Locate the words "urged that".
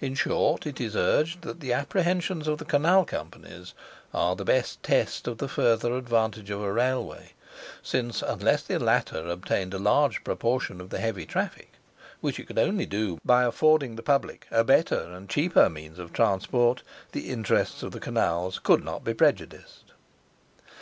0.94-1.58